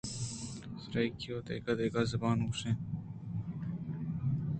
سرائیکی 0.83 1.29
ءُ 1.35 1.45
دگہ 1.47 1.73
دگہ 1.79 2.01
زبان 2.11 2.37
ءَ 2.39 2.45
گوش 2.49 2.61
ایں۔ 2.65 2.77